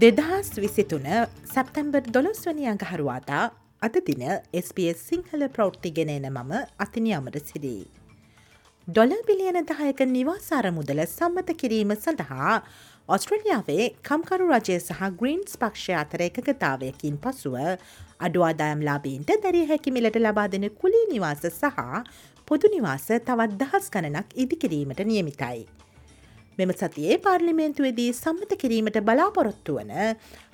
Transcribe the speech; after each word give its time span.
දෙදහස් 0.00 0.48
විසිතුන 0.62 1.06
සැප්තැම්බර් 1.52 2.00
දොළොස්වනි 2.14 2.64
අඟහරුවාදා 2.72 3.44
අද 3.82 3.94
දින 4.08 4.20
SBS 4.60 4.98
සිංහල 5.06 5.42
ප්‍රෞෘත්තිගෙන 5.54 6.10
එන 6.14 6.26
මම 6.28 6.52
අතිනි 6.84 7.12
අමර 7.16 7.34
සිරී. 7.40 7.80
ඩොල 8.88 9.14
බිලියන 9.28 9.58
දහයක 9.70 10.02
නිවාසාර 10.10 10.66
මුදල 10.76 11.00
සම්මත 11.06 11.50
කිරීම 11.62 11.94
සඳහා 11.96 12.52
ඔස්ට්‍රලියාවේ 13.08 13.88
කම්කරු 14.08 14.46
රජය 14.52 14.76
සහ 14.78 15.02
ග්‍රීන්ස් 15.22 15.58
පක්ෂය 15.62 15.96
අතර 16.02 16.24
එකගතාවයකින් 16.28 17.16
පසුව 17.24 17.58
අඩුවාදායම් 18.20 18.86
ලාබීන්ට 18.90 19.34
දැරිය 19.46 19.66
හැකිමිලට 19.72 20.20
ලබා 20.26 20.46
දෙන 20.54 20.68
කුලී 20.82 21.04
නිවාස 21.14 21.42
සහ 21.50 21.82
පොදු 22.48 22.72
නිවාස 22.76 23.10
තවත් 23.26 23.60
දහස් 23.62 23.90
ගණනක් 23.90 24.38
ඉදිකිරීමට 24.44 25.04
නියමිතයි. 25.12 25.60
මෙම 26.58 26.70
සතියේ 26.72 27.16
පාර්ලිමේන්තුවේදී 27.18 28.12
සම්මත 28.12 28.52
කිරීමට 28.60 28.96
බලාපොරොත්තු 29.08 29.74
වන 29.76 29.92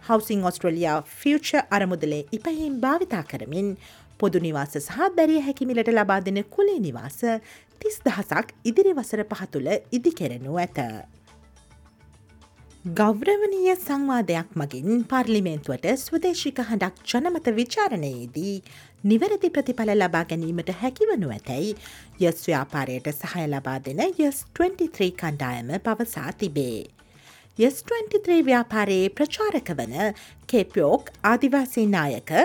හවසිං 0.09 0.43
ඔස්ට්‍රලියයා 0.51 0.97
ෆියච 1.21 1.53
අරමුදලේ 1.77 2.19
ඉපහිම් 2.39 2.75
භාවිතා 2.83 3.23
කරමින් 3.31 3.71
පොදු 4.21 4.43
නිවාස 4.47 4.77
සහ 4.81 5.09
දැරිය 5.17 5.41
හැකිමිලට 5.47 5.91
ලබා 5.91 6.21
දෙන 6.27 6.41
කුලේ 6.57 6.77
නිවාස 6.87 7.19
තිස් 7.81 7.97
දහසක් 8.05 8.53
ඉදිරි 8.65 8.93
වසර 8.93 9.25
පහතුළ 9.31 9.71
ඉදිකෙරෙනු 9.93 10.59
ඇත. 10.59 10.79
ගෞ්‍රවනීය 12.85 13.75
සංවාදයක් 13.77 14.49
මගින් 14.53 15.05
පාර්ලිමේන්තුවට 15.09 15.87
ස්වදේශික 15.93 16.59
හඬක් 16.61 16.99
ජනමත 17.05 17.47
විචාරණයේදී 17.59 18.57
නිවැරදි 19.05 19.49
ප්‍රතිඵල 19.51 19.93
ලබා 19.95 20.23
ගැනීමට 20.25 20.73
හැකිවනු 20.81 21.31
ඇතැයි 21.31 21.71
යස් 22.21 22.43
ව්‍යාපාරයට 22.49 23.09
සහය 23.15 23.47
ලබා 23.47 23.79
දෙන 23.87 24.05
යස් 24.05 24.43
23 24.61 25.09
කණ්ඩායම 25.17 25.73
පවසා 25.81 26.35
තිබේ. 26.35 26.85
යස් 27.59 27.81
23 27.89 28.45
ව්‍යාපාරයේ 28.51 29.09
ප්‍රචාරක 29.17 29.73
වන 29.81 29.97
කේපයෝක් 30.47 31.09
ආදිවාසී 31.25 31.87
නායක 31.89 32.37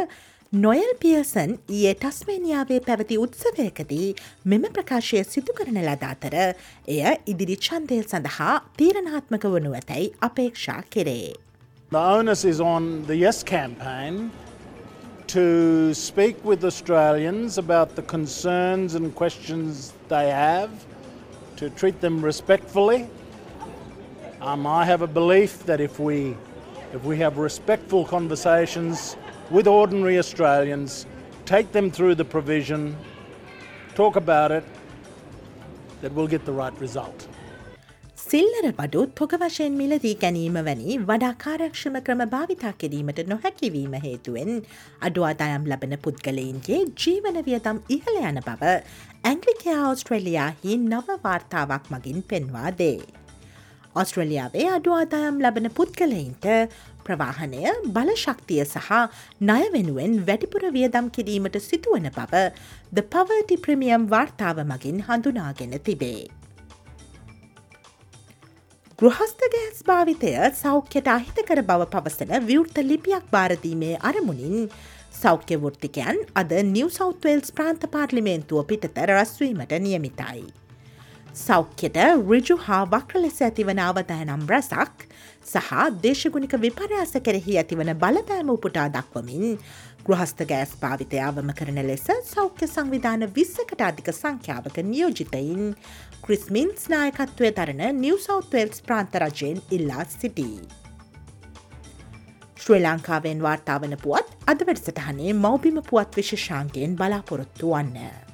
නොයල් 0.52 0.90
පියසන් 1.02 1.56
ඊයේ 1.68 1.94
ටස්මේනියාවේ 1.94 2.80
පැවති 2.88 3.16
උත්සවයකදී 3.24 4.14
මෙම 4.50 4.66
ප්‍රකාශය 4.76 5.22
සිදු 5.30 5.56
කරන 5.58 5.78
ලද 5.82 6.04
අතර 6.10 6.36
එය 6.94 7.00
ඉදිරි 7.32 7.56
චන්දය 7.66 7.98
සඳහා 8.02 8.52
තීරණාත්මක 8.78 9.46
වනු 9.54 9.74
ඇතැයි 9.80 10.12
අපේක්ෂා 10.28 10.82
කෙරේ. 10.96 11.34
The 11.90 12.02
onus 12.18 12.44
is 12.44 12.60
on 12.60 13.04
the 13.06 13.16
Yes 13.16 13.42
campaign 13.42 14.30
to 15.34 15.92
speak 15.94 16.36
with 16.44 16.64
Australians 16.64 17.58
about 17.58 17.96
the 17.96 18.02
concerns 18.02 18.94
and 18.94 19.14
questions 19.14 19.92
they 20.08 20.30
have, 20.30 20.70
to 21.56 21.70
treat 21.70 22.00
them 22.00 22.24
respectfully. 22.24 23.06
Um, 24.40 24.66
I 24.66 24.84
have 24.84 25.02
a 25.02 25.12
belief 25.20 25.66
that 25.66 25.80
if 25.80 25.98
we, 25.98 26.36
if 26.92 27.02
we 27.04 27.16
have 27.18 27.38
respectful 27.38 28.04
conversations 28.04 29.16
with 29.51 29.67
ordinary 29.67 30.17
Australians, 30.17 31.05
take 31.45 31.71
them 31.71 31.89
through 31.89 32.15
the 32.15 32.25
provision, 32.25 32.95
talk 33.95 34.15
about 34.15 34.51
it, 34.51 34.63
that 36.01 36.11
we'll 36.13 36.27
get 36.27 36.45
the 36.45 36.51
right 36.53 36.79
result. 36.79 37.27
සිල්ලර 38.23 38.65
බඩු 38.79 39.01
තොග 39.19 39.31
වශයෙන් 39.41 39.77
මිලදී 39.81 40.15
ගැනීම 40.23 40.57
වැනි 40.67 40.97
වඩා 41.11 41.29
කාරක්ෂම 41.43 41.95
ක්‍රම 42.07 42.21
භාවිතා 42.33 42.73
කිරීමට 42.81 43.21
නොහැකිවීම 43.31 43.93
හේතුවෙන් 44.05 44.51
අඩුවාදායම් 45.07 45.63
ලබන 45.71 45.95
පුද්ගලයින්ගේ 46.05 46.81
ජීවන 47.03 47.39
වියදම් 47.47 47.79
ඉහළ 47.95 48.19
යන 48.31 48.41
බව 48.49 48.73
ඇංගලිකයා 49.31 49.85
ඔස්ට්‍රලියයාහි 49.93 50.77
නව 50.83 51.17
වාර්තාවක් 51.25 51.89
මගින් 51.95 52.21
පෙන්වා 52.33 52.71
දේ. 52.81 52.99
ඔස්ට්‍රලියාවේ 54.01 54.67
අඩුවාදායම් 54.75 55.41
ලබන 55.45 55.69
පුද්ගලයින්ට 55.79 56.45
ප්‍රවාහනය 57.05 57.63
බලශක්තිය 57.95 58.63
සහ 58.65 58.89
ණය 59.41 59.63
වෙනුවෙන් 59.75 60.19
වැඩිපුර 60.27 60.65
වියදම් 60.75 61.07
කිරීමට 61.15 61.57
සිදුවන 61.61 62.09
බව 62.17 62.43
ද 62.91 63.05
පවටි 63.13 63.57
ප්‍රමියම් 63.59 64.05
වාර්තාව 64.13 64.61
මගින් 64.65 65.01
හඳුනාගෙන 65.07 65.79
තිබේ. 65.79 66.27
ගෘහස්ත 68.99 69.43
ගෑස් 69.51 69.83
භාවිතය 69.87 70.31
සෞඛ්‍යයට 70.55 71.09
අහිතකර 71.09 71.61
බව 71.63 71.89
පවසන 71.93 72.47
විවෘත 72.47 72.79
ලිපියක් 72.83 73.27
භාරදීමේ 73.31 73.99
අරමුණින් 74.03 74.69
සෞඛ්‍ය 75.15 75.55
වෘත්තිකයන් 75.57 76.23
අද 76.35 76.51
නිව 76.67 76.89
සෞත්වල්ස් 76.91 77.51
ප්‍රාන්ත 77.51 77.91
පාර්ලිමේන්තුව 77.93 78.65
පිටත 78.65 79.05
රස්වීමට 79.05 79.77
නියමිතයි. 79.79 80.58
සෞඛ්‍යයට 81.33 81.97
රිජු 82.29 82.57
හා 82.59 82.85
වක්‍ර 82.85 83.21
ලෙස 83.21 83.41
ඇතිවන 83.41 83.79
අවදායනම් 83.79 84.47
රැසක් 84.47 85.05
සහ 85.45 85.69
දේශගුණික 86.03 86.53
විපරයාස 86.57 87.13
කෙරෙහි 87.21 87.57
ඇතිවන 87.57 87.93
බලපෑම 87.95 88.49
උපුටා 88.49 88.87
දක්වමින් 88.89 89.57
ගෘහස්ත 90.05 90.41
ගෑස් 90.49 90.73
භාවිතය 90.81 91.19
අවම 91.21 91.51
කරන 91.53 91.79
ලෙස 91.87 92.07
සෞඛ්‍ය 92.27 92.67
සංවිධාන 92.67 93.27
විස්සකට 93.35 93.81
අධික 93.81 94.09
සංඛ්‍යාවක 94.13 94.77
නියෝජිතයින් 94.85 95.75
ක්‍රිස්මින්ස් 96.23 96.89
නායකත්වය 96.89 97.51
තරන 97.51 97.83
නිව 97.99 98.17
සෞත්වල්ස් 98.19 98.81
ප්‍රාන්තරජයෙන් 98.81 99.61
ඉල්ලා 99.71 100.05
සිටී. 100.13 100.57
ශ්‍රී 102.59 102.81
ලංකාවෙන් 102.81 103.45
වාර්තාාවන 103.45 103.95
පුවත් 104.03 104.33
අද 104.47 104.65
වැඩසටහනේ 104.67 105.37
මෞබිම 105.37 105.77
පුවත් 105.91 106.17
විශෂාන්කයෙන් 106.17 106.97
බලාපොරොත්තු 106.97 107.71
වන්න. 107.71 108.28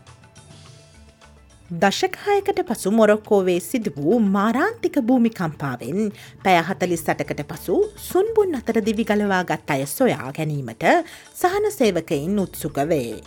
දශකහයකට 1.65 2.59
පසු 2.63 2.91
මොරොක්කෝවේ 2.91 3.59
සිදු 3.59 3.91
වූ 3.95 4.19
මාරාන්තික 4.19 4.97
භූමිකම්පාවෙන් 5.01 6.11
පැයහතලිස් 6.43 7.01
සටකට 7.01 7.41
පසු 7.43 7.77
සුන්බුන් 7.99 8.53
අතර 8.53 8.77
දිවිගලවා 8.79 9.41
ගත් 9.43 9.69
අය 9.69 9.85
සොයා 9.87 10.29
ගැනීමට 10.31 10.85
සහන 11.33 11.65
සේවකයින් 11.71 12.37
උත්සුක 12.39 12.77
වේ. 12.85 13.17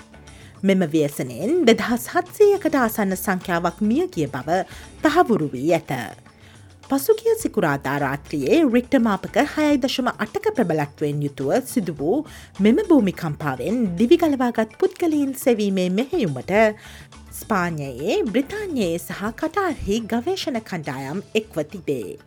මෙම 0.62 0.86
ව්‍යසනයෙන් 0.86 1.66
දෙදහස් 1.66 2.06
හත්සයකට 2.14 2.74
ආසන්න 2.76 3.16
සංඛ්‍යාවක් 3.16 3.82
මිය 3.82 4.06
කිය 4.08 4.28
බව 4.28 4.62
තහවුරු 5.02 5.50
වී 5.50 5.74
ඇත. 5.74 5.92
පසුගිය 6.90 7.34
සිකුරාදා 7.36 7.98
රාත්‍රියයේ 7.98 8.64
රික්ටමාපක 8.72 9.34
හයයි 9.52 9.78
දශම 9.78 10.06
අටක 10.16 10.46
ප්‍රබලත්වයෙන් 10.52 11.18
යුතුව 11.22 11.50
සිදු 11.66 11.92
වූ 11.92 12.18
මෙම 12.60 12.78
භූමිකම්පාවෙන් 12.88 13.86
දිවිගලවාගත් 13.98 14.78
පුද්ගලීන් 14.78 15.34
සෙවීමේ 15.36 15.90
මෙහෙයුමට 15.92 16.54
ස්පාඥයේ 17.40 18.16
බ්‍රතාන්‍යයේ 18.32 18.94
සහ 18.98 19.20
කටාර්හි 19.40 19.96
ගවේශණ 20.12 20.58
කණ්ඩායම් 20.68 21.18
එක්ව 21.40 21.56
තිබේ. 21.72 22.18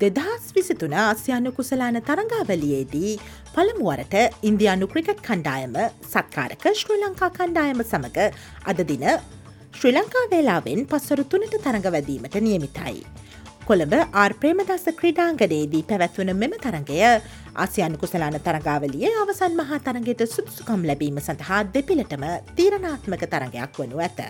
දෙදහස් 0.00 0.46
විසිතුන 0.56 0.94
ආසියානු 1.02 1.50
කුසලාන 1.58 1.98
තරඟාවලියේදී 2.08 3.12
පළමුුවරට 3.54 4.16
ඉන්දයානු 4.50 4.90
ක්‍රිකට් 4.92 5.22
කණ්ඩායම 5.28 5.76
සත්කාරක 6.12 6.66
ශ්‍රී 6.80 7.00
ලංකා 7.02 7.30
කණ්ඩායම 7.38 7.80
සමඟ 7.84 8.18
අද 8.72 8.82
දින 8.90 9.06
ශ්‍රී 9.78 9.94
ලංකා 9.96 10.24
වේලාවෙන් 10.34 10.82
පස්සරු 10.90 11.24
තුනට 11.32 11.56
තරඟවැදීමට 11.64 12.36
නියමිතයි. 12.46 12.98
කොළඹ 13.68 13.94
ආර් 14.22 14.32
ප්‍රේමදස්ස 14.42 14.86
ක්‍රඩාංගනයේදී 15.00 15.82
පැවැත්වන 15.90 16.32
මෙම 16.42 16.52
තරගය 16.64 17.00
ආසියන් 17.56 17.98
කුසලාන 17.98 18.36
තරගාවලිය 18.40 19.08
අවසන් 19.14 19.56
මහා 19.56 19.78
තරගයට 19.80 20.22
සුදුසුකම් 20.26 20.84
ලැබීම 20.84 21.20
සඳහා 21.20 21.60
දෙපිලටම 21.74 22.24
තීරණාත්මක 22.56 23.22
තරගයක් 23.26 23.78
වනු 23.78 23.98
ඇත. 24.00 24.20